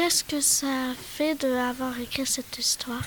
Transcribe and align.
qu'est-ce 0.00 0.24
que 0.24 0.40
ça 0.40 0.94
fait 0.96 1.34
d'avoir 1.34 2.00
écrit 2.00 2.24
cette 2.24 2.56
histoire? 2.56 3.02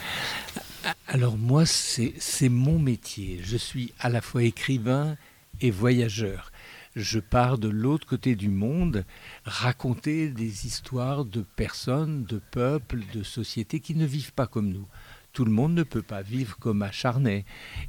Alors 1.07 1.37
moi, 1.37 1.65
c'est 1.65 2.49
mon 2.49 2.77
métier. 2.77 3.39
Je 3.41 3.57
suis 3.57 3.91
à 3.99 4.09
la 4.09 4.21
fois 4.21 4.43
écrivain 4.43 5.17
et 5.59 5.71
voyageur. 5.71 6.51
Je 6.95 7.19
pars 7.19 7.57
de 7.57 7.67
l'autre 7.67 8.05
côté 8.05 8.35
du 8.35 8.49
monde 8.49 9.05
raconter 9.43 10.27
des 10.27 10.67
histoires 10.67 11.25
de 11.25 11.41
personnes, 11.41 12.25
de 12.25 12.39
peuples, 12.51 13.01
de 13.11 13.23
sociétés 13.23 13.79
qui 13.79 13.95
ne 13.95 14.05
vivent 14.05 14.33
pas 14.33 14.45
comme 14.45 14.69
nous. 14.69 14.85
Tout 15.31 15.45
le 15.45 15.51
monde 15.51 15.73
ne 15.73 15.81
peut 15.81 16.03
pas 16.03 16.21
vivre 16.21 16.57
comme 16.59 16.83
à. 16.83 16.91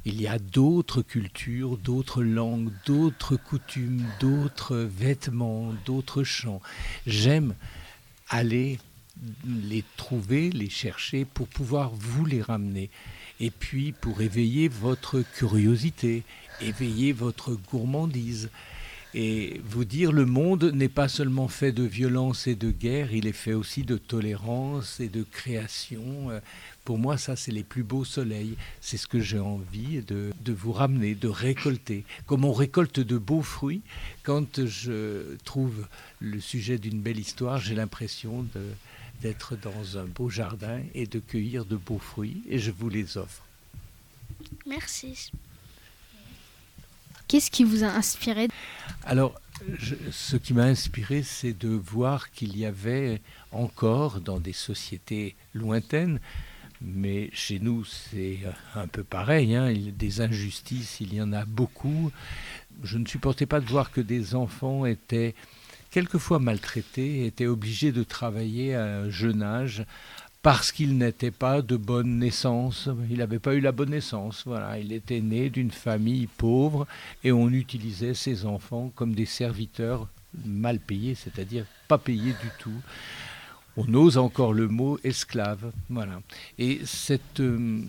Il 0.05 0.19
y 0.19 0.25
a 0.25 0.39
d'autres 0.39 1.03
cultures, 1.03 1.77
d'autres 1.77 2.23
langues, 2.23 2.71
d'autres 2.87 3.35
coutumes, 3.35 4.03
d'autres 4.19 4.77
vêtements, 4.77 5.75
d'autres 5.85 6.23
chants. 6.23 6.61
J'aime 7.05 7.53
aller 8.29 8.79
les 9.45 9.83
trouver, 9.97 10.49
les 10.49 10.69
chercher 10.69 11.25
pour 11.25 11.47
pouvoir 11.47 11.91
vous 11.93 12.25
les 12.25 12.41
ramener. 12.41 12.89
Et 13.39 13.51
puis 13.51 13.91
pour 13.91 14.21
éveiller 14.21 14.67
votre 14.67 15.21
curiosité, 15.21 16.23
éveiller 16.61 17.11
votre 17.11 17.53
gourmandise 17.71 18.49
et 19.17 19.61
vous 19.63 19.85
dire 19.85 20.11
le 20.11 20.25
monde 20.25 20.65
n'est 20.73 20.89
pas 20.89 21.07
seulement 21.07 21.47
fait 21.47 21.71
de 21.71 21.83
violence 21.83 22.47
et 22.47 22.55
de 22.55 22.69
guerre, 22.69 23.13
il 23.13 23.27
est 23.27 23.31
fait 23.31 23.53
aussi 23.53 23.83
de 23.83 23.97
tolérance 23.97 24.99
et 24.99 25.07
de 25.07 25.23
création. 25.23 26.29
Pour 26.83 26.99
moi, 26.99 27.17
ça, 27.17 27.37
c'est 27.37 27.53
les 27.53 27.63
plus 27.63 27.83
beaux 27.83 28.03
soleils. 28.03 28.57
C'est 28.81 28.97
ce 28.97 29.07
que 29.07 29.21
j'ai 29.21 29.39
envie 29.39 30.01
de, 30.01 30.31
de, 30.43 30.51
vous 30.51 30.73
ramener, 30.73 31.15
de 31.15 31.29
récolter. 31.29 32.03
Comme 32.25 32.43
on 32.43 32.51
récolte 32.51 32.99
de 32.99 33.17
beaux 33.17 33.41
fruits, 33.41 33.81
quand 34.23 34.65
je 34.65 35.37
trouve 35.45 35.87
le 36.19 36.41
sujet 36.41 36.77
d'une 36.77 36.99
belle 36.99 37.19
histoire, 37.19 37.57
j'ai 37.57 37.73
l'impression 37.73 38.45
d'être 39.21 39.55
dans 39.55 39.97
un 39.97 40.05
beau 40.05 40.29
jardin 40.29 40.81
et 40.93 41.07
de 41.07 41.19
cueillir 41.19 41.65
de 41.65 41.75
beaux 41.75 41.99
fruits, 41.99 42.43
et 42.49 42.59
je 42.59 42.71
vous 42.71 42.89
les 42.89 43.17
offre. 43.17 43.43
Merci. 44.65 45.31
Qu'est-ce 47.27 47.49
qui 47.49 47.63
vous 47.63 47.83
a 47.83 47.87
inspiré? 47.87 48.47
Alors, 49.03 49.39
ce 50.11 50.35
qui 50.35 50.53
m'a 50.53 50.65
inspiré, 50.65 51.23
c'est 51.23 51.57
de 51.57 51.69
voir 51.69 52.31
qu'il 52.31 52.57
y 52.57 52.65
avait 52.65 53.21
encore 53.51 54.21
dans 54.21 54.39
des 54.39 54.53
sociétés 54.53 55.35
lointaines, 55.53 56.19
mais 56.81 57.29
chez 57.33 57.59
nous 57.59 57.85
c'est 57.85 58.39
un 58.75 58.87
peu 58.87 59.03
pareil, 59.03 59.55
hein, 59.55 59.73
des 59.73 60.21
injustices, 60.21 60.97
il 60.99 61.13
y 61.13 61.21
en 61.21 61.33
a 61.33 61.45
beaucoup. 61.45 62.11
Je 62.83 62.97
ne 62.97 63.07
supportais 63.07 63.45
pas 63.45 63.61
de 63.61 63.65
voir 63.65 63.91
que 63.91 64.01
des 64.01 64.35
enfants 64.35 64.85
étaient 64.85 65.33
quelquefois 65.95 66.39
maltraités, 66.39 67.25
étaient 67.25 67.47
obligés 67.47 67.93
de 67.93 68.03
travailler 68.03 68.75
à 68.75 68.83
un 68.83 69.09
jeune 69.09 69.41
âge 69.41 69.85
parce 70.41 70.73
qu'il 70.73 70.97
n'était 70.97 71.31
pas 71.31 71.61
de 71.61 71.77
bonne 71.77 72.19
naissance, 72.19 72.89
il 73.09 73.19
n'avait 73.19 73.39
pas 73.39 73.55
eu 73.55 73.61
la 73.61 73.71
bonne 73.71 73.91
naissance, 73.91 74.43
voilà, 74.45 74.77
il 74.77 74.91
était 74.91 75.21
né 75.21 75.49
d'une 75.49 75.71
famille 75.71 76.27
pauvre 76.27 76.85
et 77.23 77.31
on 77.31 77.49
utilisait 77.49 78.13
ses 78.13 78.45
enfants 78.45 78.91
comme 78.93 79.15
des 79.15 79.25
serviteurs 79.25 80.09
mal 80.43 80.81
payés, 80.81 81.15
c'est-à-dire 81.15 81.65
pas 81.87 81.97
payés 81.97 82.33
du 82.41 82.49
tout. 82.59 82.81
On 83.77 83.93
ose 83.93 84.17
encore 84.17 84.51
le 84.51 84.67
mot 84.67 84.99
esclave, 85.05 85.71
voilà. 85.89 86.21
Et 86.59 86.81
cette, 86.83 87.39
euh, 87.39 87.79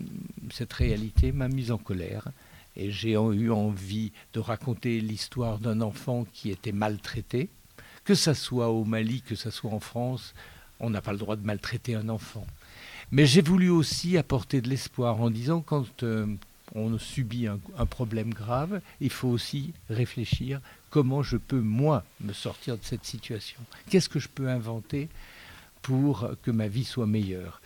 cette 0.52 0.74
réalité 0.74 1.32
m'a 1.32 1.48
mise 1.48 1.72
en 1.72 1.78
colère 1.78 2.28
et 2.76 2.92
j'ai 2.92 3.14
eu 3.14 3.50
envie 3.50 4.12
de 4.32 4.38
raconter 4.38 5.00
l'histoire 5.00 5.58
d'un 5.58 5.80
enfant 5.80 6.24
qui 6.32 6.50
était 6.50 6.70
maltraité, 6.70 7.48
que 8.06 8.14
ça 8.14 8.34
soit 8.34 8.70
au 8.70 8.84
Mali, 8.84 9.20
que 9.20 9.34
ça 9.34 9.50
soit 9.50 9.72
en 9.72 9.80
France, 9.80 10.32
on 10.80 10.88
n'a 10.88 11.02
pas 11.02 11.12
le 11.12 11.18
droit 11.18 11.36
de 11.36 11.44
maltraiter 11.44 11.94
un 11.94 12.08
enfant. 12.08 12.46
Mais 13.10 13.26
j'ai 13.26 13.42
voulu 13.42 13.68
aussi 13.68 14.16
apporter 14.16 14.60
de 14.60 14.68
l'espoir 14.68 15.20
en 15.20 15.28
disant 15.28 15.60
quand 15.60 16.02
euh, 16.04 16.26
on 16.74 16.98
subit 16.98 17.48
un, 17.48 17.86
problème 17.86 18.32
grave, 18.32 18.80
il 19.00 19.10
faut 19.10 19.28
aussi 19.28 19.74
réfléchir 19.90 20.60
comment 20.90 21.22
je 21.22 21.36
peux, 21.36 21.60
moi, 21.60 22.04
me 22.20 22.32
sortir 22.32 22.76
de 22.76 22.84
cette 22.84 23.04
situation. 23.04 23.60
Qu'est-ce 23.90 24.08
que 24.08 24.18
je 24.18 24.28
peux 24.28 24.48
inventer 24.48 25.08
pour 25.82 26.30
que 26.42 26.50
ma 26.50 26.68
vie 26.68 26.84
soit 26.84 27.06
meilleure? 27.06 27.60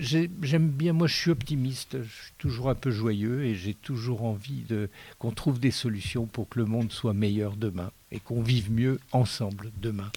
J'aime 0.00 0.68
bien, 0.68 0.92
moi 0.92 1.06
je 1.06 1.14
suis 1.14 1.30
optimiste, 1.30 1.96
je 2.02 2.22
suis 2.24 2.32
toujours 2.38 2.70
un 2.70 2.74
peu 2.74 2.90
joyeux 2.90 3.44
et 3.44 3.54
j'ai 3.54 3.74
toujours 3.74 4.24
envie 4.24 4.62
de 4.68 4.90
qu'on 5.18 5.30
trouve 5.30 5.58
des 5.58 5.70
solutions 5.70 6.26
pour 6.26 6.48
que 6.48 6.58
le 6.58 6.66
monde 6.66 6.92
soit 6.92 7.14
meilleur 7.14 7.56
demain 7.56 7.90
et 8.12 8.20
qu'on 8.20 8.42
vive 8.42 8.70
mieux 8.70 8.98
ensemble 9.12 9.70
demain. 9.80 10.10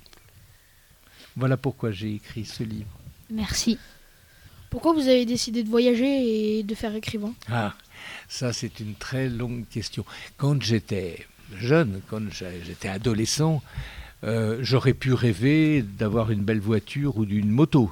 Voilà 1.35 1.55
pourquoi 1.55 1.91
j'ai 1.91 2.15
écrit 2.15 2.45
ce 2.45 2.63
livre. 2.63 2.89
Merci. 3.29 3.77
Pourquoi 4.69 4.93
vous 4.93 5.07
avez 5.07 5.25
décidé 5.25 5.63
de 5.63 5.69
voyager 5.69 6.57
et 6.59 6.63
de 6.63 6.75
faire 6.75 6.93
écrivain? 6.95 7.33
Ah, 7.49 7.75
ça 8.27 8.51
c'est 8.53 8.79
une 8.79 8.95
très 8.95 9.29
longue 9.29 9.65
question. 9.69 10.03
Quand 10.35 10.61
j'étais 10.61 11.25
jeune, 11.57 12.01
quand 12.09 12.23
j'étais 12.31 12.89
adolescent, 12.89 13.61
euh, 14.23 14.57
j'aurais 14.61 14.93
pu 14.93 15.13
rêver 15.13 15.83
d'avoir 15.83 16.31
une 16.31 16.43
belle 16.43 16.59
voiture 16.59 17.17
ou 17.17 17.25
d'une 17.25 17.49
moto. 17.49 17.91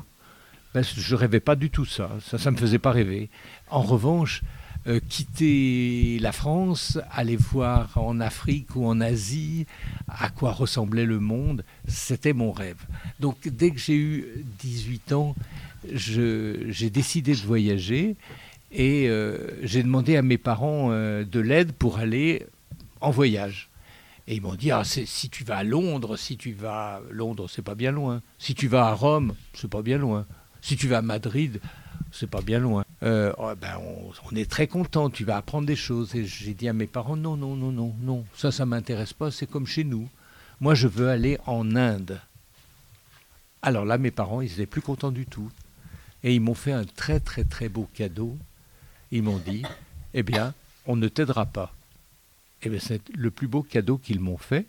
Ben, 0.76 0.84
je 0.84 1.16
rêvais 1.16 1.40
pas 1.40 1.56
du 1.56 1.70
tout 1.70 1.86
ça. 1.86 2.12
Ça, 2.20 2.38
ça 2.38 2.52
me 2.52 2.58
faisait 2.58 2.80
pas 2.80 2.92
rêver. 2.92 3.30
En 3.70 3.82
revanche, 3.82 4.42
euh, 4.88 5.00
quitter 5.08 6.20
la 6.20 6.34
France, 6.34 7.00
aller 7.14 7.38
voir 7.38 7.92
en 7.96 8.20
Afrique 8.20 8.76
ou 8.76 8.86
en 8.86 9.00
Asie 9.00 9.68
à 10.10 10.30
quoi 10.30 10.52
ressemblait 10.52 11.06
le 11.06 11.22
monde, 11.22 11.64
c'était 11.88 12.34
mon 12.34 12.52
rêve. 12.52 12.76
Donc 13.22 13.38
dès 13.46 13.72
que 13.72 13.80
j'ai 13.80 13.96
eu 13.96 14.46
18 14.60 15.14
ans, 15.14 15.34
j'ai 15.94 16.90
décidé 16.90 17.32
de 17.32 17.38
voyager 17.38 18.18
et 18.74 19.08
euh, 19.08 19.48
j'ai 19.64 19.82
demandé 19.82 20.18
à 20.18 20.22
mes 20.24 20.38
parents 20.38 20.90
euh, 20.92 21.24
de 21.24 21.40
l'aide 21.40 21.72
pour 21.72 22.00
aller 22.00 22.46
en 23.00 23.12
voyage. 23.12 23.70
Et 24.28 24.36
ils 24.36 24.42
m'ont 24.42 24.56
dit 24.56 24.72
ah, 24.72 24.84
si 24.84 25.30
tu 25.30 25.46
vas 25.46 25.60
à 25.60 25.64
Londres, 25.64 26.18
si 26.18 26.36
tu 26.36 26.52
vas 26.52 26.96
à 26.96 27.02
Londres, 27.12 27.48
c'est 27.50 27.62
pas 27.62 27.76
bien 27.76 27.94
loin. 27.94 28.22
Si 28.40 28.56
tu 28.56 28.68
vas 28.68 28.88
à 28.88 28.94
Rome, 28.94 29.36
c'est 29.54 29.70
pas 29.70 29.82
bien 29.82 30.00
loin. 30.00 30.26
Si 30.66 30.78
tu 30.78 30.88
vas 30.88 30.98
à 30.98 31.02
Madrid, 31.04 31.62
c'est 32.12 32.26
pas 32.26 32.42
bien 32.42 32.58
loin. 32.58 32.86
Euh, 33.04 33.32
oh, 33.38 33.52
ben 33.56 33.80
on, 34.32 34.36
est 34.36 34.50
très 34.50 34.66
content, 34.66 35.12
tu 35.12 35.24
vas 35.24 35.38
apprendre 35.38 35.68
des 35.68 35.76
choses. 35.76 36.16
Et 36.16 36.26
j'ai 36.26 36.56
dit 36.56 36.68
à 36.68 36.74
mes 36.74 36.88
parents, 36.88 37.16
non, 37.16 37.38
non, 37.38 37.56
non, 37.56 37.72
non, 37.72 37.94
non, 38.02 38.26
ça, 38.34 38.52
ça 38.52 38.66
m'intéresse 38.66 39.14
pas, 39.14 39.30
c'est 39.30 39.46
comme 39.46 39.68
chez 39.68 39.84
nous. 39.84 40.10
Moi, 40.60 40.74
je 40.74 40.88
veux 40.88 41.08
aller 41.08 41.38
en 41.46 41.76
Inde. 41.76 42.20
Alors 43.62 43.86
là, 43.86 44.00
mes 44.00 44.10
parents, 44.10 44.42
ils 44.42 44.54
étaient 44.54 44.66
plus 44.66 44.82
contents 44.82 45.12
du 45.12 45.28
tout. 45.28 45.52
Et 46.24 46.34
ils 46.34 46.42
m'ont 46.42 46.56
fait 46.56 46.72
un 46.72 46.86
très, 46.86 47.20
très, 47.20 47.44
très 47.44 47.70
beau 47.70 47.88
cadeau. 47.94 48.36
Ils 49.12 49.22
m'ont 49.22 49.38
dit, 49.38 49.62
eh 50.16 50.24
bien, 50.24 50.56
on 50.88 50.96
ne 50.96 51.08
t'aidera 51.08 51.46
pas. 51.46 51.76
Eh 52.64 52.70
bien, 52.70 52.80
c'est 52.80 53.08
le 53.16 53.30
plus 53.30 53.48
beau 53.48 53.62
cadeau 53.62 54.00
qu'ils 54.00 54.20
m'ont 54.20 54.40
fait. 54.40 54.66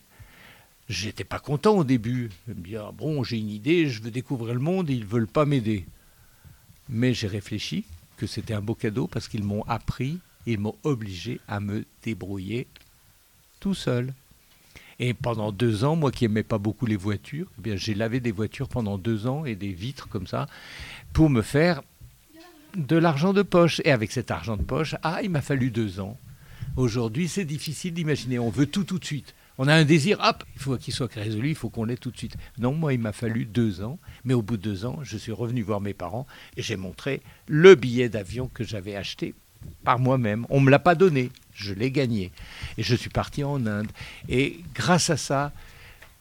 J'étais 0.89 1.25
pas 1.25 1.41
content 1.41 1.77
au 1.77 1.85
début. 1.85 2.31
Bien, 2.47 2.93
bon, 2.93 3.25
j'ai 3.25 3.39
une 3.39 3.51
idée, 3.51 3.89
je 3.89 4.03
veux 4.03 4.11
découvrir 4.11 4.55
le 4.55 4.61
monde 4.61 4.89
ils 4.89 5.05
veulent 5.05 5.27
pas 5.27 5.45
m'aider. 5.45 5.87
Mais 6.89 7.13
j'ai 7.15 7.27
réfléchi 7.27 7.85
que 8.17 8.27
c'était 8.27 8.55
un 8.55 8.61
beau 8.61 8.75
cadeau 8.75 9.07
parce 9.09 9.29
qu'ils 9.29 9.43
m'ont 9.43 9.65
appris, 9.65 10.19
ils 10.47 10.59
m'ont 10.59 10.77
obligé 10.85 11.41
à 11.49 11.61
me 11.61 11.85
débrouiller 12.03 12.67
tout 13.59 13.75
seul. 13.75 14.15
Et 14.99 15.13
pendant 15.13 15.53
deux 15.53 15.85
ans, 15.85 15.97
moi 15.97 16.11
qui 16.11 16.25
n'aimais 16.25 16.43
pas 16.43 16.59
beaucoup 16.59 16.87
les 16.87 16.97
voitures, 16.97 17.49
eh 17.59 17.63
bien 17.63 17.77
j'ai 17.77 17.95
lavé 17.95 18.21
des 18.21 18.33
voitures 18.33 18.69
pendant 18.69 18.97
deux 18.97 19.27
ans 19.27 19.45
et 19.45 19.55
des 19.55 19.73
vitres 19.73 20.09
comme 20.09 20.27
ça 20.27 20.49
pour 21.13 21.29
me 21.29 21.43
faire 21.43 21.83
de 22.77 22.97
l'argent 22.97 23.33
de 23.33 23.43
poche. 23.43 23.81
Et 23.85 23.91
avec 23.91 24.13
cet 24.13 24.31
argent 24.31 24.57
de 24.57 24.63
poche, 24.63 24.95
ah, 25.03 25.21
il 25.23 25.31
m'a 25.31 25.43
fallu 25.43 25.71
deux 25.71 26.01
ans. 26.01 26.17
Aujourd'hui, 26.77 27.29
c'est 27.29 27.45
difficile 27.45 27.93
d'imaginer. 27.93 28.39
On 28.39 28.51
veut 28.51 28.67
tout 28.67 28.85
tout 28.85 28.99
de 28.99 29.05
suite. 29.05 29.35
On 29.59 29.69
a 29.69 29.75
un 29.75 29.85
désir, 29.85 30.19
hop, 30.23 30.45
il 30.55 30.61
faut 30.61 30.77
qu'il 30.77 30.93
soit 30.93 31.13
résolu, 31.13 31.51
il 31.51 31.55
faut 31.55 31.71
qu'on 31.71 31.85
l'ait 31.85 31.97
tout 31.97 32.11
de 32.11 32.17
suite. 32.19 32.37
Non, 32.59 32.73
moi, 32.73 32.93
il 32.93 33.01
m'a 33.01 33.13
fallu 33.13 33.47
deux 33.47 33.83
ans, 33.83 33.99
mais 34.25 34.35
au 34.35 34.43
bout 34.43 34.57
de 34.57 34.63
deux 34.63 34.85
ans, 34.85 34.99
je 35.03 35.17
suis 35.17 35.33
revenu 35.33 35.63
voir 35.63 35.81
mes 35.81 35.95
parents 35.95 36.27
et 36.57 36.63
j'ai 36.63 36.77
montré 36.77 37.23
le 37.49 37.75
billet 37.75 38.09
d'avion 38.09 38.49
que 38.53 38.65
j'avais 38.65 38.97
acheté 38.97 39.35
par 39.83 39.99
moi-même. 39.99 40.47
On 40.51 40.61
ne 40.61 40.67
me 40.67 40.71
l'a 40.71 40.79
pas 40.79 40.95
donné, 40.95 41.31
je 41.55 41.73
l'ai 41.73 41.91
gagné. 41.91 42.33
Et 42.77 42.83
je 42.83 42.95
suis 42.95 43.11
parti 43.11 43.45
en 43.45 43.67
Inde. 43.67 43.91
Et 44.29 44.61
grâce 44.75 45.11
à 45.11 45.17
ça, 45.17 45.53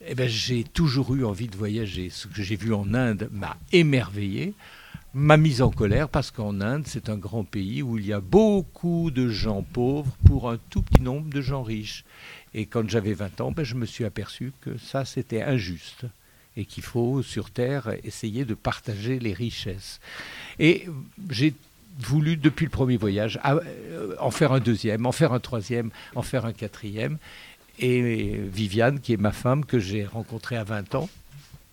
eh 0.07 0.15
ben, 0.15 0.29
j'ai 0.29 0.63
toujours 0.63 1.13
eu 1.15 1.25
envie 1.25 1.47
de 1.47 1.57
voyager. 1.57 2.09
Ce 2.09 2.27
que 2.27 2.41
j'ai 2.41 2.55
vu 2.55 2.73
en 2.73 2.93
Inde 2.93 3.29
m'a 3.31 3.57
émerveillé, 3.71 4.53
m'a 5.13 5.37
mise 5.37 5.61
en 5.61 5.71
colère, 5.71 6.09
parce 6.09 6.31
qu'en 6.31 6.61
Inde, 6.61 6.83
c'est 6.85 7.09
un 7.09 7.17
grand 7.17 7.43
pays 7.43 7.81
où 7.81 7.97
il 7.97 8.05
y 8.05 8.13
a 8.13 8.19
beaucoup 8.19 9.11
de 9.11 9.29
gens 9.29 9.63
pauvres 9.63 10.15
pour 10.25 10.49
un 10.49 10.57
tout 10.69 10.81
petit 10.81 11.01
nombre 11.01 11.29
de 11.29 11.41
gens 11.41 11.63
riches. 11.63 12.03
Et 12.57 12.65
quand 12.67 12.89
j'avais 12.89 13.13
20 13.13 13.41
ans, 13.41 13.51
ben, 13.51 13.63
je 13.63 13.75
me 13.75 13.85
suis 13.85 14.05
aperçu 14.05 14.53
que 14.61 14.77
ça, 14.77 15.03
c'était 15.03 15.43
injuste 15.43 16.05
et 16.55 16.63
qu'il 16.63 16.83
faut, 16.83 17.21
sur 17.21 17.51
Terre, 17.51 17.93
essayer 18.05 18.45
de 18.45 18.53
partager 18.53 19.19
les 19.19 19.33
richesses. 19.33 19.99
Et 20.57 20.87
j'ai 21.29 21.53
voulu, 21.99 22.37
depuis 22.37 22.63
le 22.63 22.71
premier 22.71 22.95
voyage, 22.95 23.41
euh, 23.45 24.15
en 24.19 24.31
faire 24.31 24.53
un 24.53 24.61
deuxième, 24.61 25.05
en 25.05 25.11
faire 25.11 25.33
un 25.33 25.41
troisième, 25.41 25.91
en 26.15 26.21
faire 26.21 26.45
un 26.45 26.53
quatrième. 26.53 27.17
Et 27.77 28.37
Viviane, 28.37 29.01
qui 29.01 29.11
est 29.11 29.17
ma 29.17 29.33
femme, 29.33 29.65
que 29.65 29.77
j'ai 29.77 30.05
rencontrée 30.05 30.55
à 30.55 30.63
20 30.63 30.95
ans, 30.95 31.09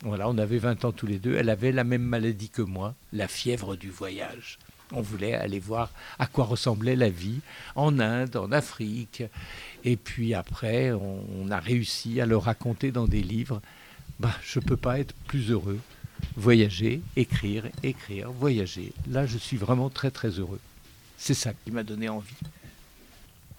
Voilà, 0.03 0.29
on 0.29 0.37
avait 0.37 0.59
20 0.59 0.85
ans 0.85 0.91
tous 0.91 1.07
les 1.07 1.21
deux. 1.21 1.37
Elle 1.37 1.49
avait 1.49 1.71
la 1.71 1.85
même 1.85 2.03
maladie 2.03 2.49
que 2.49 2.63
moi, 2.63 2.97
la 3.13 3.29
fièvre 3.29 3.77
du 3.77 3.89
voyage. 3.89 4.59
On 4.95 5.01
voulait 5.01 5.35
aller 5.35 5.61
voir 5.61 5.91
à 6.19 6.27
quoi 6.27 6.45
ressemblait 6.45 6.97
la 6.97 7.09
vie 7.09 7.41
en 7.77 7.99
Inde, 7.99 8.37
en 8.37 8.51
Afrique. 8.51 9.23
Et 9.85 9.97
puis 9.97 10.35
après, 10.35 10.93
on, 10.93 11.51
a 11.51 11.59
réussi 11.59 12.21
à 12.21 12.27
le 12.27 12.37
raconter 12.37 12.93
dans 12.93 13.07
des 13.07 13.23
livres. 13.23 13.61
Bah, 14.21 14.35
je 14.45 14.59
ne 14.61 14.65
peux 14.65 14.77
pas 14.77 15.01
être 15.01 15.15
plus 15.27 15.51
heureux. 15.51 15.81
Voyager, 16.37 17.01
écrire, 17.17 17.65
écrire, 17.83 18.31
voyager. 18.31 18.93
Là, 19.11 19.27
je 19.27 19.39
suis 19.39 19.57
vraiment 19.57 19.91
très 19.91 20.11
très 20.11 20.31
heureux. 20.31 20.61
C'est 21.19 21.35
ça 21.35 21.53
qui 21.53 21.71
m'a 21.73 21.83
donné 21.83 22.09
envie. 22.09 22.35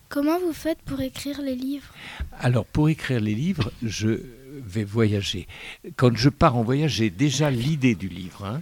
Comment 0.08 0.40
vous 0.40 0.54
faites 0.54 0.82
pour 0.86 1.02
écrire 1.02 1.42
les 1.42 1.56
livres? 1.56 1.92
Alors, 2.40 2.66
pour 2.66 2.88
écrire 2.88 3.20
les 3.20 3.36
livres, 3.36 3.72
je 3.82 4.22
vais 4.52 4.84
voyager. 4.84 5.48
Quand 5.96 6.16
je 6.16 6.30
pars 6.30 6.56
en 6.56 6.64
voyage, 6.64 6.94
j'ai 6.94 7.10
déjà 7.10 7.50
l'idée 7.50 7.96
du 7.96 8.08
livre. 8.08 8.46
Hein. 8.46 8.62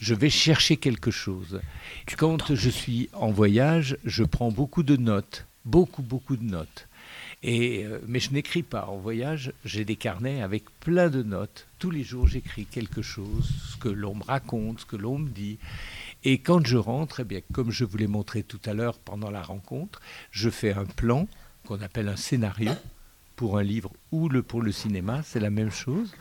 Je 0.00 0.14
vais 0.14 0.30
chercher 0.30 0.76
quelque 0.76 1.10
chose. 1.10 1.60
Quand 2.16 2.54
je 2.54 2.70
suis 2.70 3.08
en 3.12 3.30
voyage, 3.30 3.96
je 4.04 4.22
prends 4.22 4.50
beaucoup 4.50 4.82
de 4.82 4.96
notes, 4.96 5.46
beaucoup, 5.64 6.02
beaucoup 6.02 6.36
de 6.36 6.44
notes. 6.44 6.86
Euh, 7.44 7.98
mais 8.06 8.20
je 8.20 8.32
n'écris 8.32 8.62
pas. 8.62 8.86
En 8.86 8.96
voyage, 8.96 9.52
j'ai 9.64 9.84
des 9.84 9.96
carnets 9.96 10.42
avec 10.42 10.64
plein 10.80 11.10
de 11.10 11.22
notes. 11.22 11.66
Tous 11.78 11.90
les 11.90 12.02
jours, 12.02 12.26
j'écris 12.26 12.64
quelque 12.64 13.02
chose, 13.02 13.50
ce 13.70 13.76
que 13.76 13.88
l'on 13.88 14.14
me 14.14 14.24
raconte, 14.24 14.80
ce 14.80 14.86
que 14.86 14.96
l'on 14.96 15.18
me 15.18 15.28
dit. 15.28 15.58
Et 16.24 16.38
quand 16.38 16.66
je 16.66 16.78
rentre, 16.78 17.20
eh 17.20 17.24
bien, 17.24 17.40
comme 17.52 17.70
je 17.70 17.84
vous 17.84 17.98
l'ai 17.98 18.06
montré 18.06 18.42
tout 18.42 18.60
à 18.64 18.72
l'heure 18.72 18.98
pendant 18.98 19.30
la 19.30 19.42
rencontre, 19.42 20.00
je 20.30 20.48
fais 20.48 20.72
un 20.72 20.86
plan 20.86 21.28
qu'on 21.66 21.80
appelle 21.82 22.08
un 22.08 22.16
scénario 22.16 22.72
pour 23.36 23.58
un 23.58 23.62
livre 23.62 23.92
ou 24.12 24.28
pour 24.42 24.62
le 24.62 24.70
cinéma, 24.70 25.22
c'est 25.24 25.40
la 25.40 25.50
même 25.50 25.70
chose. 25.70 26.14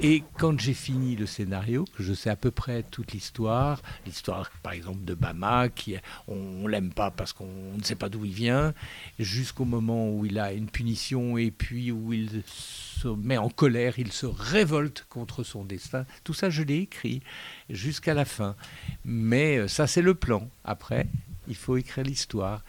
Et 0.00 0.24
quand 0.38 0.58
j'ai 0.58 0.74
fini 0.74 1.14
le 1.14 1.26
scénario, 1.26 1.84
que 1.96 2.02
je 2.02 2.14
sais 2.14 2.30
à 2.30 2.36
peu 2.36 2.50
près 2.50 2.82
toute 2.82 3.12
l'histoire, 3.12 3.82
l'histoire 4.06 4.50
par 4.62 4.72
exemple 4.72 5.04
de 5.04 5.14
Bama, 5.14 5.68
qui 5.68 5.96
on, 6.26 6.62
ne 6.64 6.68
l'aime 6.68 6.92
pas 6.92 7.10
parce 7.10 7.32
qu'on 7.32 7.76
ne 7.76 7.82
sait 7.82 7.94
pas 7.94 8.08
d'où 8.08 8.24
il 8.24 8.32
vient, 8.32 8.74
jusqu'au 9.18 9.64
moment 9.64 10.10
où 10.10 10.24
il 10.26 10.38
a 10.38 10.52
une 10.52 10.68
punition 10.68 11.36
et 11.36 11.50
puis 11.50 11.92
où 11.92 12.12
il 12.12 12.42
se 12.46 13.08
met 13.08 13.36
en 13.36 13.50
colère, 13.50 13.98
il 13.98 14.10
se 14.10 14.26
révolte 14.26 15.06
contre 15.08 15.42
son 15.44 15.64
destin. 15.64 16.06
Tout 16.24 16.34
ça, 16.34 16.50
je 16.50 16.62
l'ai 16.62 16.78
écrit 16.78 17.22
jusqu'à 17.68 18.14
la 18.14 18.24
fin. 18.24 18.56
Mais 19.04 19.58
euh, 19.58 19.68
ça, 19.68 19.86
c'est 19.86 20.02
le 20.02 20.14
plan. 20.14 20.48
Après, 20.64 21.06
il 21.48 21.56
faut 21.56 21.76
écrire 21.76 22.04
l'histoire. 22.04 22.64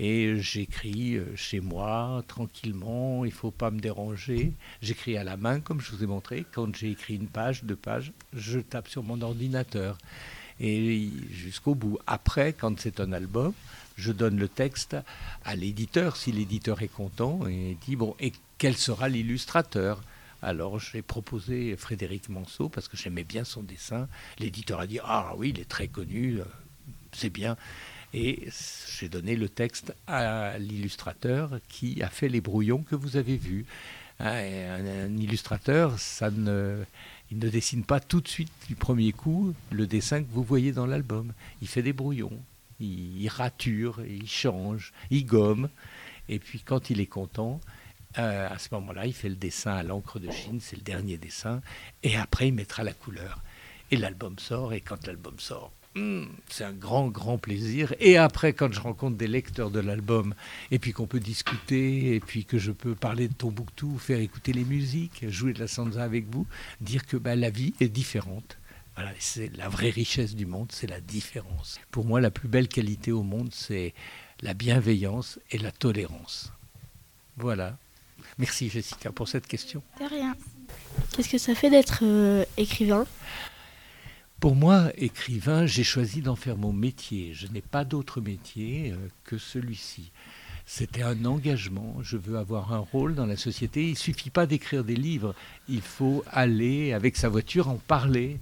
Et 0.00 0.36
j'écris 0.40 1.16
euh, 1.16 1.24
chez 1.34 1.58
moi, 1.58 2.22
tranquillement, 2.28 3.24
il 3.24 3.30
ne 3.30 3.34
faut 3.34 3.50
pas 3.50 3.72
me 3.72 3.80
déranger. 3.80 4.52
J'écris 4.80 5.16
à 5.16 5.24
la 5.24 5.36
main, 5.36 5.58
comme 5.58 5.80
je 5.80 5.90
vous 5.90 6.04
ai 6.04 6.06
montré. 6.06 6.46
Quand 6.52 6.74
j'ai 6.74 6.92
écrit 6.92 7.16
une 7.16 7.26
page, 7.26 7.64
deux 7.64 7.76
pages, 7.76 8.12
je 8.32 8.60
tape 8.60 8.88
sur 8.88 9.02
mon 9.02 9.20
ordinateur. 9.20 9.98
Et 10.60 11.10
jusqu'au 11.32 11.74
bout. 11.74 11.98
Après, 12.06 12.52
quand 12.52 12.78
c'est 12.78 13.00
un 13.00 13.12
album, 13.12 13.52
je 13.96 14.12
donne 14.12 14.38
le 14.38 14.48
texte 14.48 14.96
à 15.44 15.56
l'éditeur, 15.56 16.16
si 16.16 16.30
l'éditeur 16.30 16.80
est 16.82 16.88
content, 16.88 17.46
et 17.48 17.76
dit, 17.84 17.96
bon, 17.96 18.14
et 18.20 18.32
quel 18.56 18.76
sera 18.76 19.08
l'illustrateur? 19.08 20.00
Alors 20.40 20.78
j'ai 20.78 21.02
proposé 21.02 21.76
Frédéric 21.76 22.28
Manceau 22.28 22.68
parce 22.68 22.86
que 22.86 22.96
j'aimais 22.96 23.24
bien 23.24 23.42
son 23.42 23.62
dessin. 23.62 24.08
L'éditeur 24.38 24.78
a 24.78 24.86
dit 24.86 25.00
Ah 25.02 25.34
oui, 25.36 25.50
il 25.50 25.60
est 25.60 25.68
très 25.68 25.88
connu, 25.88 26.38
euh, 26.38 26.44
c'est 27.12 27.30
bien. 27.30 27.56
Et 28.14 28.48
j'ai 28.98 29.08
donné 29.08 29.36
le 29.36 29.48
texte 29.48 29.94
à 30.06 30.58
l'illustrateur 30.58 31.60
qui 31.68 32.02
a 32.02 32.08
fait 32.08 32.28
les 32.28 32.40
brouillons 32.40 32.82
que 32.82 32.94
vous 32.94 33.16
avez 33.16 33.36
vus. 33.36 33.66
Hein, 34.20 34.32
un, 34.34 35.16
illustrateur, 35.16 35.98
ça 35.98 36.30
ne, 36.30 36.82
il 37.30 37.38
ne 37.38 37.48
dessine 37.48 37.84
pas 37.84 38.00
tout 38.00 38.20
de 38.20 38.28
suite 38.28 38.50
du 38.66 38.74
premier 38.74 39.12
coup 39.12 39.54
le 39.70 39.86
dessin 39.86 40.22
que 40.22 40.28
vous 40.30 40.42
voyez 40.42 40.72
dans 40.72 40.86
l'album. 40.86 41.32
Il 41.62 41.68
fait 41.68 41.82
des 41.82 41.92
brouillons, 41.92 42.36
il, 42.80 43.28
rature, 43.28 44.00
il 44.04 44.28
change, 44.28 44.92
il 45.10 45.24
gomme. 45.26 45.68
Et 46.28 46.38
puis 46.38 46.60
quand 46.60 46.90
il 46.90 47.00
est 47.00 47.06
content, 47.06 47.60
euh, 48.18 48.48
à 48.48 48.58
ce 48.58 48.68
moment-là, 48.72 49.06
il 49.06 49.12
fait 49.12 49.28
le 49.28 49.36
dessin 49.36 49.72
à 49.72 49.82
l'encre 49.82 50.18
de 50.18 50.30
Chine, 50.30 50.60
c'est 50.60 50.76
le 50.76 50.82
dernier 50.82 51.18
dessin, 51.18 51.60
et 52.02 52.16
après 52.16 52.48
il 52.48 52.54
mettra 52.54 52.82
la 52.82 52.94
couleur. 52.94 53.42
Et 53.90 53.96
l'album 53.96 54.38
sort, 54.38 54.72
et 54.72 54.80
quand 54.80 55.06
l'album 55.06 55.38
sort, 55.38 55.72
Hmm, 55.94 56.24
c'est 56.48 56.64
un 56.64 56.72
grand, 56.72 57.08
grand 57.08 57.38
plaisir. 57.38 57.94
Et 57.98 58.16
après, 58.16 58.52
quand 58.52 58.72
je 58.72 58.80
rencontre 58.80 59.16
des 59.16 59.26
lecteurs 59.26 59.70
de 59.70 59.80
l'album, 59.80 60.34
et 60.70 60.78
puis 60.78 60.92
qu'on 60.92 61.06
peut 61.06 61.20
discuter, 61.20 62.14
et 62.14 62.20
puis 62.20 62.44
que 62.44 62.58
je 62.58 62.72
peux 62.72 62.94
parler 62.94 63.28
de 63.28 63.34
Tombouctou, 63.34 63.98
faire 63.98 64.20
écouter 64.20 64.52
les 64.52 64.64
musiques, 64.64 65.28
jouer 65.28 65.52
de 65.52 65.58
la 65.58 65.66
sansa 65.66 66.04
avec 66.04 66.26
vous, 66.30 66.46
dire 66.80 67.06
que 67.06 67.16
bah, 67.16 67.36
la 67.36 67.50
vie 67.50 67.74
est 67.80 67.88
différente. 67.88 68.58
Voilà, 68.94 69.12
c'est 69.18 69.56
la 69.56 69.68
vraie 69.68 69.90
richesse 69.90 70.34
du 70.34 70.44
monde, 70.44 70.68
c'est 70.72 70.88
la 70.88 71.00
différence. 71.00 71.78
Pour 71.90 72.04
moi, 72.04 72.20
la 72.20 72.30
plus 72.30 72.48
belle 72.48 72.68
qualité 72.68 73.12
au 73.12 73.22
monde, 73.22 73.50
c'est 73.52 73.94
la 74.42 74.54
bienveillance 74.54 75.38
et 75.50 75.58
la 75.58 75.70
tolérance. 75.70 76.52
Voilà. 77.36 77.78
Merci 78.38 78.68
Jessica 78.68 79.10
pour 79.12 79.28
cette 79.28 79.46
question. 79.46 79.82
De 80.00 80.06
rien. 80.06 80.36
Qu'est-ce 81.12 81.28
que 81.28 81.38
ça 81.38 81.54
fait 81.54 81.70
d'être 81.70 82.00
euh, 82.02 82.44
écrivain? 82.56 83.06
Pour 84.40 84.54
moi, 84.54 84.92
écrivain, 84.96 85.66
j'ai 85.66 85.82
choisi 85.82 86.22
d'en 86.22 86.36
faire 86.36 86.56
mon 86.56 86.72
métier. 86.72 87.32
Je 87.34 87.48
n'ai 87.48 87.60
pas 87.60 87.84
d'autre 87.84 88.20
métier 88.20 88.92
euh, 88.92 89.08
que 89.24 89.36
celui-ci. 89.36 90.12
C'était 90.64 91.02
un 91.02 91.24
engagement. 91.24 91.96
Je 92.02 92.16
veux 92.16 92.38
avoir 92.38 92.72
un 92.72 92.78
rôle 92.78 93.16
dans 93.16 93.26
la 93.26 93.36
société. 93.36 93.86
Il 93.86 93.92
ne 93.92 93.96
suffit 93.96 94.30
pas 94.30 94.46
d'écrire 94.46 94.84
des 94.84 94.94
livres. 94.94 95.34
Il 95.68 95.80
faut 95.80 96.22
aller 96.30 96.92
avec 96.92 97.16
sa 97.16 97.28
voiture 97.28 97.68
en 97.68 97.76
parler, 97.76 98.38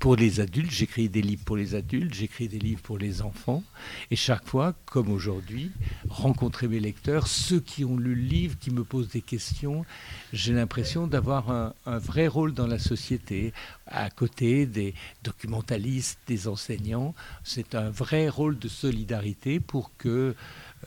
pour 0.00 0.16
les 0.16 0.40
adultes, 0.40 0.70
j'écris 0.70 1.08
des 1.08 1.22
livres 1.22 1.42
pour 1.44 1.56
les 1.56 1.74
adultes, 1.74 2.12
j'écris 2.12 2.48
des 2.48 2.58
livres 2.58 2.82
pour 2.82 2.98
les 2.98 3.22
enfants. 3.22 3.62
Et 4.10 4.16
chaque 4.16 4.46
fois, 4.46 4.74
comme 4.84 5.10
aujourd'hui, 5.10 5.70
rencontrer 6.08 6.68
mes 6.68 6.80
lecteurs, 6.80 7.26
ceux 7.26 7.60
qui 7.60 7.84
ont 7.84 7.96
lu 7.96 8.14
le 8.14 8.20
livre, 8.20 8.58
qui 8.58 8.70
me 8.70 8.84
posent 8.84 9.08
des 9.08 9.22
questions, 9.22 9.84
j'ai 10.32 10.52
l'impression 10.52 11.06
d'avoir 11.06 11.50
un, 11.50 11.74
vrai 11.98 12.26
rôle 12.26 12.52
dans 12.52 12.66
la 12.66 12.78
société, 12.78 13.52
à 13.86 14.10
côté 14.10 14.66
des 14.66 14.94
documentalistes, 15.22 16.18
des 16.26 16.46
enseignants. 16.46 17.14
C'est 17.42 17.74
un 17.74 17.88
vrai 17.88 18.28
rôle 18.28 18.58
de 18.58 18.68
solidarité 18.68 19.60
pour 19.60 19.92
que 19.96 20.34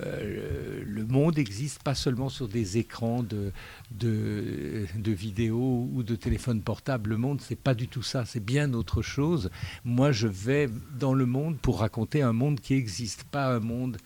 euh, 0.02 0.84
le 0.86 1.06
monde 1.06 1.38
existe 1.38 1.84
pas 1.84 1.96
seulement 1.96 2.30
sur 2.30 2.48
des 2.48 2.78
écrans 2.78 3.24
de, 3.24 3.52
de, 3.92 5.12
vidéos 5.12 5.90
ou 5.94 6.04
de 6.04 6.16
téléphones 6.16 6.62
portables. 6.62 7.10
Le 7.10 7.18
monde, 7.18 7.42
c'est 7.42 7.60
pas 7.60 7.74
du 7.74 7.88
tout 7.88 8.04
ça, 8.04 8.26
c'est 8.26 8.44
bien 8.44 8.74
autre 8.74 9.02
chose. 9.02 9.50
Moi, 9.84 10.12
je 10.12 10.28
vais 10.28 10.70
dans 10.98 11.14
le 11.14 11.26
monde 11.26 11.58
pour 11.58 11.80
raconter 11.80 12.22
un 12.22 12.34
monde 12.34 12.60
qui 12.60 12.76
existe, 12.76 13.24
pas 13.26 13.54
un 13.54 13.60
monde 13.60 13.98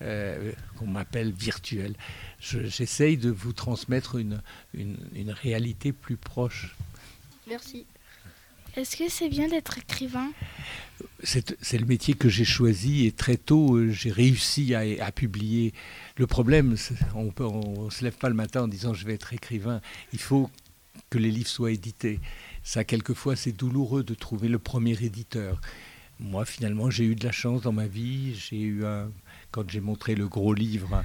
euh, 0.00 0.52
qu'on 0.78 0.86
m'appelle 0.86 1.32
virtuel. 1.32 1.94
J'essaye 2.40 3.16
de 3.16 3.30
vous 3.30 3.52
transmettre 3.52 4.16
une, 4.16 4.40
une 4.74 5.30
réalité 5.30 5.92
plus 5.92 6.16
proche. 6.16 6.76
Merci. 7.46 7.86
Est-ce 8.76 8.96
que 8.96 9.08
c'est 9.08 9.28
bien 9.28 9.48
d'être 9.48 9.78
écrivain? 9.78 10.32
C'est 11.22 11.78
le 11.78 11.84
métier 11.84 12.14
que 12.14 12.28
j'ai 12.28 12.44
choisi 12.44 13.06
et 13.06 13.12
très 13.12 13.36
tôt 13.36 13.76
euh, 13.76 13.90
j'ai 13.90 14.10
réussi 14.10 14.74
à, 14.74 15.12
publier. 15.12 15.74
Le 16.16 16.26
problème, 16.26 16.76
on 17.14 17.84
ne 17.84 17.90
se 17.90 18.04
lève 18.04 18.16
pas 18.16 18.28
le 18.28 18.34
matin 18.34 18.62
en 18.62 18.68
disant 18.68 18.94
je 18.94 19.04
vais 19.04 19.14
être 19.14 19.32
écrivain. 19.32 19.80
Il 20.12 20.20
faut 20.20 20.50
que 21.10 21.18
les 21.18 21.30
livres 21.30 21.48
soient 21.48 21.72
édités. 21.72 22.20
Ça, 22.62 22.84
quelquefois, 22.84 23.36
c'est 23.36 23.52
douloureux 23.52 24.04
de 24.04 24.14
trouver 24.14 24.48
le 24.48 24.58
premier 24.58 24.92
éditeur. 25.02 25.60
Moi, 26.18 26.44
finalement, 26.44 26.88
j'ai 26.88 27.04
eu 27.04 27.14
de 27.14 27.24
la 27.24 27.32
chance 27.32 27.62
dans 27.62 27.72
ma 27.72 27.86
vie. 27.86 28.34
J'ai 28.34 28.60
eu 28.60 28.84
un, 28.84 29.10
quand 29.50 29.68
j'ai 29.68 29.80
montré 29.80 30.14
le 30.14 30.28
gros 30.28 30.54
livre 30.54 31.04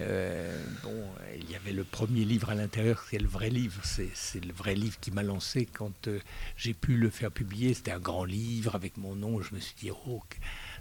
euh, 0.00 0.56
bon, 0.84 1.04
il 1.40 1.50
y 1.50 1.56
avait 1.56 1.72
le 1.72 1.84
premier 1.84 2.24
livre 2.24 2.50
à 2.50 2.54
l'intérieur, 2.54 3.04
c'est 3.10 3.18
le 3.18 3.26
vrai 3.26 3.50
livre. 3.50 3.80
C'est 3.84 4.44
le 4.44 4.52
vrai 4.52 4.74
livre 4.74 4.98
qui 5.00 5.10
m'a 5.10 5.22
lancé 5.22 5.66
quand 5.66 6.08
euh, 6.08 6.20
j'ai 6.56 6.74
pu 6.74 6.96
le 6.96 7.10
faire 7.10 7.30
publier. 7.30 7.74
C'était 7.74 7.90
un 7.90 7.98
grand 7.98 8.24
livre 8.24 8.74
avec 8.74 8.96
mon 8.96 9.14
nom. 9.16 9.40
Je 9.40 9.54
me 9.54 9.60
suis 9.60 9.74
dit, 9.78 9.90
oh, 10.06 10.22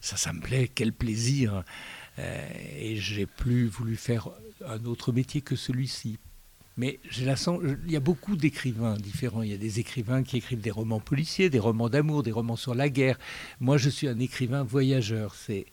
ça, 0.02 0.18
ça 0.18 0.34
me 0.34 0.42
plaît, 0.42 0.70
quel 0.74 0.94
plaisir. 0.94 1.64
Euh, 2.20 2.48
et 2.78 2.96
j'ai 2.98 3.26
plus 3.26 3.68
voulu 3.68 3.96
faire 3.96 4.30
un 4.66 4.84
autre 4.86 5.12
métier 5.12 5.42
que 5.42 5.56
celui-ci. 5.56 6.20
Mais 6.78 7.00
la 7.24 7.36
sens, 7.36 7.60
il 7.86 7.92
y 7.92 7.96
a 7.96 8.00
beaucoup 8.00 8.36
d'écrivains 8.36 8.98
différents. 8.98 9.42
Il 9.42 9.50
y 9.50 9.54
a 9.54 9.58
des 9.58 9.80
écrivains 9.80 10.22
qui 10.22 10.38
écrivent 10.38 10.62
des 10.62 10.70
romans 10.70 11.00
policiers, 11.00 11.50
des 11.50 11.58
romans 11.58 11.90
d'amour, 11.90 12.22
des 12.22 12.32
romans 12.32 12.56
sur 12.56 12.76
la 12.76 12.88
guerre. 12.88 13.18
Moi, 13.60 13.78
je 13.78 13.90
suis 13.90 14.08
un 14.08 14.20
écrivain 14.20 14.62
voyageur. 14.64 15.34
C'est 15.34 15.66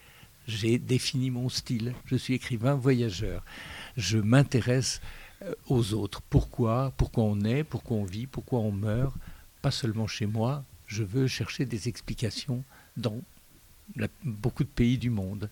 j'ai 0.46 0.78
défini 0.78 1.30
mon 1.30 1.48
style. 1.48 1.94
Je 2.06 2.16
suis 2.16 2.34
écrivain 2.34 2.74
voyageur. 2.74 3.44
Je 3.96 4.18
m'intéresse 4.18 5.00
euh, 5.42 5.54
aux 5.68 5.94
autres. 5.94 6.22
Pourquoi? 6.22 6.92
Pourquoi 6.96 7.24
on 7.24 7.40
est? 7.42 7.64
Pourquoi 7.64 7.96
on 7.96 8.04
vit? 8.04 8.26
Pourquoi 8.26 8.60
on 8.60 8.72
meurt? 8.72 9.14
Pas 9.62 9.70
seulement 9.70 10.06
chez 10.06 10.26
moi. 10.26 10.64
Je 10.86 11.02
veux 11.02 11.26
chercher 11.26 11.64
des 11.64 11.88
explications 11.88 12.62
dans 12.96 13.20
beaucoup 14.24 14.64
de 14.64 14.68
pays 14.68 14.98
du 14.98 15.10
monde. 15.10 15.50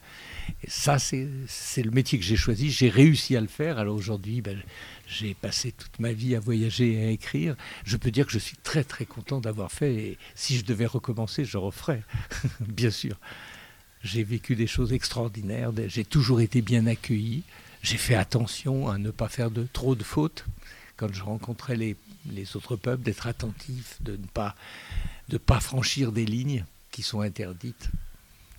Et 0.63 0.71
ça, 0.71 0.99
c'est 0.99 1.83
le 1.83 1.91
métier 1.91 2.19
que 2.19 2.25
j'ai 2.25 2.37
choisi. 2.37 2.71
J'ai 2.71 2.89
réussi 2.89 3.37
à 3.37 3.41
le 3.41 3.47
faire. 3.47 3.79
Alors 3.79 3.95
aujourd'hui, 3.95 4.41
ben, 4.41 4.61
j'ai 5.07 5.35
passé 5.35 5.73
toute 5.73 5.99
ma 5.99 6.13
vie 6.13 6.35
à 6.35 6.41
voyager 6.41 6.95
et 6.95 7.07
à 7.07 7.11
écrire. 7.11 7.57
Je 7.85 7.97
peux 7.97 8.11
dire 8.11 8.27
que 8.27 8.33
je 8.33 8.39
suis 8.39 8.57
très 8.57 8.85
très 8.85 9.05
content 9.05 9.41
d'avoir 9.41 9.71
fait. 9.71 9.95
Et 9.95 10.19
si 10.35 10.57
je 10.57 10.65
devais 10.65 10.87
recommencer, 10.87 11.45
je 11.45 11.59
referais, 11.59 12.03
bien 12.61 12.91
sûr. 12.91 13.19
J'ai 14.03 14.25
vécu 14.25 14.57
des 14.57 14.67
choses 14.67 14.93
extraordinaires. 14.93 15.73
J'ai 15.87 16.05
toujours 16.05 16.41
été 16.41 16.63
bien 16.63 16.87
accueilli. 16.87 17.43
J'ai 17.83 17.99
fait 17.99 18.15
attention 18.15 18.89
à 18.89 18.99
ne 18.99 19.11
pas 19.11 19.29
faire 19.29 19.51
de 19.51 19.67
trop 19.73 19.95
de 19.95 20.05
fautes 20.05 20.45
quand 20.97 21.13
je 21.13 21.23
rencontrais 21.23 21.77
les, 21.77 21.97
les 22.31 22.57
autres 22.57 22.77
peuples, 22.77 23.03
d'être 23.03 23.27
attentif, 23.27 24.01
de 24.03 24.13
ne 24.13 24.27
pas, 24.27 24.55
de 25.29 25.39
pas 25.39 25.61
franchir 25.61 26.13
des 26.13 26.27
lignes 26.27 26.65
qui 26.91 27.03
sont 27.03 27.21
interdites. 27.21 27.91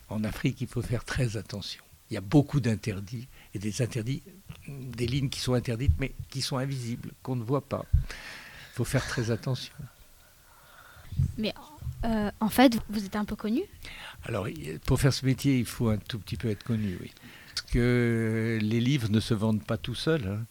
En 0.10 0.24
Afrique, 0.24 0.60
il 0.62 0.68
faut 0.68 0.82
faire 0.82 1.06
très 1.06 1.38
attention. 1.38 1.84
Il 2.10 2.16
y 2.16 2.18
a 2.18 2.22
beaucoup 2.22 2.60
d'interdits 2.60 3.28
et 3.54 3.60
des 3.60 3.82
interdits, 3.82 4.22
des 4.68 5.08
lignes 5.08 5.30
qui 5.30 5.40
sont 5.40 5.54
interdites 5.54 5.94
mais 6.00 6.14
qui 6.30 6.42
sont 6.42 6.58
invisibles, 6.58 7.12
qu'on 7.22 7.36
ne 7.36 7.44
voit 7.44 7.68
pas. 7.68 7.86
Il 7.94 8.76
faut 8.76 8.84
faire 8.84 9.06
très 9.08 9.32
attention. 9.32 9.74
Mais 11.38 11.54
euh, 12.06 12.32
en 12.40 12.50
fait, 12.50 12.78
vous 12.90 13.06
êtes 13.06 13.16
un 13.16 13.26
peu 13.26 13.36
connu? 13.36 13.62
Alors, 14.26 14.48
pour 14.86 15.00
faire 15.00 15.14
ce 15.14 15.26
métier, 15.26 15.60
il 15.60 15.66
faut 15.66 15.90
un 15.90 15.98
tout 15.98 16.20
petit 16.20 16.38
peu 16.38 16.50
être 16.50 16.64
connu, 16.64 16.98
oui. 17.02 17.12
Parce 17.56 17.72
que 17.72 18.60
les 18.62 18.80
livres 18.80 19.10
ne 19.10 19.20
se 19.20 19.34
vendent 19.34 19.64
pas 19.64 19.78
tout 19.78 19.96
seuls. 19.96 20.28
Hein 20.28 20.46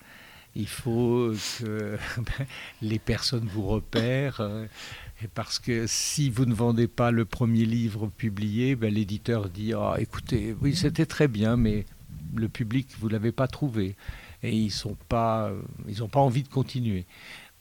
il 0.54 0.68
faut 0.68 1.32
que 1.58 1.98
les 2.82 2.98
personnes 2.98 3.46
vous 3.46 3.66
repèrent. 3.66 4.40
Euh, 4.40 4.66
parce 5.34 5.58
que 5.58 5.86
si 5.86 6.30
vous 6.30 6.46
ne 6.46 6.54
vendez 6.54 6.88
pas 6.88 7.10
le 7.10 7.24
premier 7.24 7.64
livre 7.64 8.08
publié, 8.08 8.74
ben, 8.74 8.92
l'éditeur 8.92 9.48
dit 9.48 9.72
ah, 9.72 9.94
écoutez, 9.98 10.54
oui, 10.60 10.74
c'était 10.74 11.06
très 11.06 11.28
bien, 11.28 11.56
mais 11.56 11.86
le 12.34 12.48
public, 12.48 12.88
vous 12.98 13.08
ne 13.08 13.12
l'avez 13.12 13.32
pas 13.32 13.46
trouvé. 13.46 13.94
Et 14.42 14.56
ils 14.56 14.72
n'ont 14.84 14.96
pas, 15.08 15.52
ils 15.88 16.02
pas 16.08 16.20
envie 16.20 16.42
de 16.42 16.48
continuer. 16.48 17.06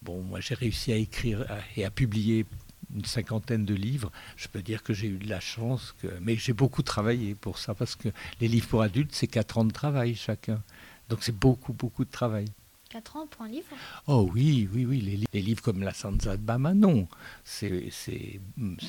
Bon, 0.01 0.24
moi, 0.24 0.39
j'ai 0.39 0.56
réussi 0.56 0.91
à 0.91 0.96
écrire 0.96 1.46
et 1.77 1.86
à 1.86 1.91
publier 1.91 2.48
une 2.95 3.05
cinquantaine 3.05 3.65
de 3.65 3.74
livres. 3.74 4.12
Je 4.38 4.48
peux 4.48 4.62
dire 4.62 4.83
que 4.83 4.93
j'ai 4.93 5.07
eu 5.07 5.17
de 5.17 5.29
la 5.29 5.39
chance, 5.39 5.95
mais 6.21 6.36
j'ai 6.36 6.53
beaucoup 6.53 6.83
travaillé 6.83 7.36
pour 7.36 7.57
ça, 7.57 7.74
parce 7.74 7.95
que 7.95 8.10
les 8.39 8.48
livres 8.48 8.67
pour 8.67 8.81
adultes, 8.81 9.13
c'est 9.13 9.27
quatre 9.27 9.57
ans 9.57 9.65
de 9.65 9.71
travail 9.71 10.15
chacun. 10.15 10.62
Donc 11.10 11.24
c'est 11.24 11.38
beaucoup, 11.38 11.74
beaucoup 11.74 12.05
de 12.05 12.12
travail. 12.12 12.45
4 12.91 13.15
ans 13.15 13.27
pour 13.27 13.43
un 13.43 13.48
livre? 13.48 13.67
Oh 14.07 14.29
oui, 14.33 14.67
oui, 14.74 14.86
oui. 14.86 15.25
Les, 15.31 15.41
livres 15.41 15.62
comme 15.62 15.81
La 15.81 15.93
Sansa 15.93 16.36
de 16.36 16.41
Bama, 16.41 16.74
non. 16.74 17.07
C'est 17.45 17.89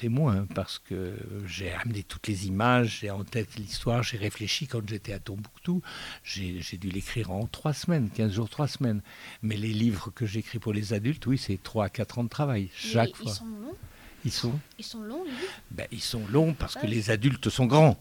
moins, 0.09 0.45
parce 0.55 0.81
que 0.81 1.17
j'ai 1.47 1.73
amené 1.73 2.03
toutes 2.03 2.27
les 2.27 2.49
images, 2.49 2.99
j'ai 3.03 3.11
en 3.11 3.23
tête 3.23 3.55
l'histoire, 3.57 4.03
j'ai 4.03 4.17
réfléchi 4.17 4.67
quand 4.67 4.87
j'étais 4.89 5.13
à 5.13 5.21
Tombouctou. 5.21 5.83
J'ai 6.25 6.79
dû 6.79 6.91
l'écrire 6.91 7.31
en 7.31 7.47
3 7.47 7.73
semaines, 7.73 8.11
15 8.11 8.33
jours, 8.33 8.51
3 8.51 8.67
semaines. 8.67 9.03
Mais 9.41 9.57
les 9.57 9.73
livres 9.73 10.11
que 10.11 10.27
j'écris 10.27 10.59
pour 10.59 10.73
les 10.73 10.93
adultes, 10.93 11.25
oui, 11.27 11.39
c'est 11.39 11.63
3 11.63 11.85
à 11.85 11.89
4 11.89 12.19
ans 12.19 12.25
de 12.25 12.29
travail, 12.29 12.71
chaque 12.75 13.15
fois. 13.15 13.31
Ils 13.31 13.35
sont 13.35 13.47
longs? 13.47 13.77
Ils 14.25 14.33
sont 14.33 14.61
Ils 14.79 14.85
sont 14.85 15.03
longs, 15.03 15.25
les 15.25 15.31
livres? 15.31 15.61
Ben, 15.71 15.87
Ils 15.93 16.03
sont 16.03 16.27
longs 16.27 16.55
parce 16.55 16.75
que 16.75 16.89
les 16.89 17.11
adultes 17.11 17.51
sont 17.51 17.67
grands. 17.67 17.97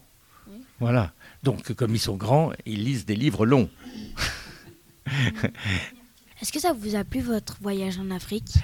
Voilà. 0.80 1.12
Donc, 1.44 1.72
comme 1.74 1.94
ils 1.94 2.00
sont 2.00 2.16
grands, 2.16 2.52
ils 2.66 2.82
lisent 2.82 3.06
des 3.06 3.14
livres 3.14 3.46
longs. 3.46 3.70
Est-ce 6.42 6.50
que 6.50 6.58
ça 6.58 6.72
vous 6.72 6.96
a 6.96 7.04
plu 7.04 7.20
votre 7.20 7.58
voyage 7.60 8.00
en 8.00 8.10
Afrique? 8.10 8.54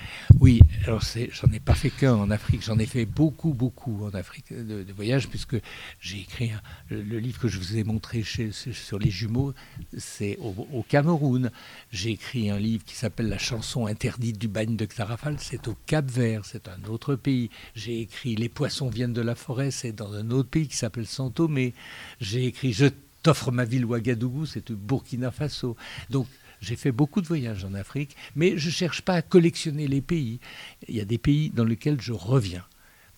Oui, 0.40 0.60
alors 0.84 1.00
j'en 1.00 1.52
ai 1.52 1.60
pas 1.60 1.74
fait 1.74 1.90
qu'un 1.90 2.16
en 2.16 2.28
Afrique, 2.28 2.64
j'en 2.64 2.76
ai 2.76 2.86
fait 2.86 3.06
beaucoup, 3.06 3.54
beaucoup 3.54 4.04
en 4.04 4.10
Afrique 4.14 4.52
de, 4.52 4.92
voyages, 4.92 5.28
puisque 5.28 5.54
j'ai 6.00 6.18
écrit 6.18 6.50
le, 6.90 7.20
livre 7.20 7.38
que 7.38 7.46
je 7.46 7.56
vous 7.56 7.76
ai 7.76 7.84
montré 7.84 8.24
sur 8.24 8.98
les 8.98 9.10
jumeaux, 9.10 9.54
c'est 9.96 10.38
au, 10.40 10.84
Cameroun. 10.88 11.52
J'ai 11.92 12.10
écrit 12.10 12.50
un 12.50 12.58
livre 12.58 12.82
qui 12.84 12.96
s'appelle 12.96 13.28
La 13.28 13.38
chanson 13.38 13.86
interdite 13.86 14.38
du 14.38 14.48
bagne 14.48 14.74
de 14.74 14.84
Tarafal, 14.84 15.36
c'est 15.38 15.68
au 15.68 15.76
Cap 15.86 16.10
Vert, 16.10 16.44
c'est 16.46 16.66
un 16.66 16.82
autre 16.88 17.14
pays. 17.14 17.48
J'ai 17.76 18.00
écrit 18.00 18.34
Les 18.34 18.48
poissons 18.48 18.88
viennent 18.88 19.12
de 19.12 19.22
la 19.22 19.36
forêt, 19.36 19.70
c'est 19.70 19.92
dans 19.92 20.14
un 20.14 20.32
autre 20.32 20.48
pays 20.48 20.66
qui 20.66 20.76
s'appelle 20.76 21.06
Santo, 21.06 21.46
mais 21.46 21.74
j'ai 22.20 22.46
écrit 22.46 22.72
Je 22.72 22.86
t'offre 23.28 23.52
ma 23.52 23.66
ville 23.66 23.84
Ouagadougou, 23.84 24.46
c'est 24.46 24.72
Burkina 24.72 25.30
Faso. 25.30 25.76
Donc 26.08 26.26
j'ai 26.62 26.76
fait 26.76 26.92
beaucoup 26.92 27.20
de 27.20 27.26
voyages 27.26 27.62
en 27.62 27.74
Afrique, 27.74 28.16
mais 28.34 28.56
je 28.56 28.68
ne 28.68 28.72
cherche 28.72 29.02
pas 29.02 29.12
à 29.12 29.20
collectionner 29.20 29.86
les 29.86 30.00
pays. 30.00 30.40
Il 30.88 30.96
y 30.96 31.00
a 31.02 31.04
des 31.04 31.18
pays 31.18 31.50
dans 31.50 31.64
lesquels 31.64 32.00
je 32.00 32.14
reviens, 32.14 32.64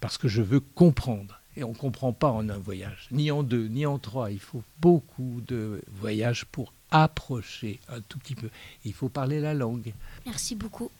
parce 0.00 0.18
que 0.18 0.26
je 0.26 0.42
veux 0.42 0.58
comprendre. 0.58 1.40
Et 1.56 1.62
on 1.62 1.68
ne 1.68 1.76
comprend 1.76 2.12
pas 2.12 2.32
en 2.32 2.48
un 2.48 2.58
voyage, 2.58 3.06
ni 3.12 3.30
en 3.30 3.44
deux, 3.44 3.68
ni 3.68 3.86
en 3.86 4.00
trois. 4.00 4.32
Il 4.32 4.40
faut 4.40 4.64
beaucoup 4.80 5.42
de 5.46 5.80
voyages 6.00 6.44
pour 6.44 6.72
approcher 6.90 7.78
un 7.88 8.00
tout 8.00 8.18
petit 8.18 8.34
peu. 8.34 8.50
Il 8.84 8.92
faut 8.92 9.08
parler 9.08 9.38
la 9.38 9.54
langue. 9.54 9.94
Merci 10.26 10.56
beaucoup. 10.56 10.90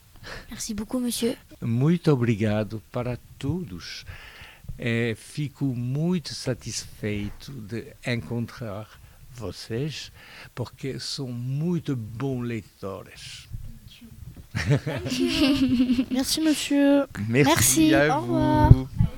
Merci 0.50 0.73
beaucoup, 0.73 1.00
monsieur. 1.00 1.35
Muito 1.62 2.12
obrigado 2.12 2.81
para 2.93 3.17
todos. 3.40 4.05
Fico 5.17 5.67
muito 5.67 6.33
satisfeito 6.33 7.52
de 7.52 7.93
encontrar 8.07 9.00
vocês, 9.34 10.12
porque 10.54 10.99
são 10.99 11.28
muito 11.28 11.96
bons 11.96 12.42
leitores. 12.42 13.49
Merci, 16.10 16.40
monsieur. 16.40 17.06
Merci, 17.28 17.90
Merci. 17.90 17.94
à 17.94 18.18
vous. 18.18 18.88